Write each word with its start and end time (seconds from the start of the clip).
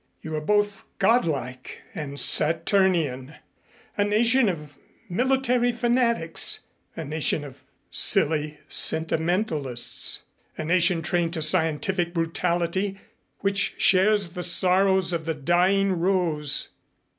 You 0.23 0.35
are 0.35 0.41
both 0.41 0.85
godlike 0.97 1.83
and 1.93 2.19
Saturnian; 2.19 3.35
a 3.95 4.03
nation 4.03 4.49
of 4.49 4.75
military 5.07 5.71
fanatics, 5.71 6.61
a 6.95 7.05
nation 7.05 7.43
of 7.43 7.61
silly 7.91 8.57
sentimentalists; 8.67 10.23
a 10.57 10.65
nation 10.65 11.03
trained 11.03 11.33
to 11.33 11.43
scientific 11.43 12.15
brutality, 12.15 12.97
which 13.41 13.75
shares 13.77 14.29
the 14.29 14.41
sorrows 14.41 15.13
of 15.13 15.25
the 15.25 15.35
dying 15.35 15.91
rose. 15.91 16.69